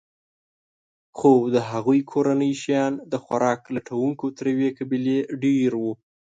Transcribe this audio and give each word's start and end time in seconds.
خو 1.17 1.31
د 1.55 1.57
هغوی 1.69 1.99
کورنۍ 2.11 2.53
شیان 2.63 2.93
د 3.11 3.13
خوراک 3.23 3.61
لټونکو 3.75 4.25
تر 4.37 4.45
یوې 4.53 4.69
قبیلې 4.77 5.17
ډېر 5.43 5.71
وو. 5.81 5.91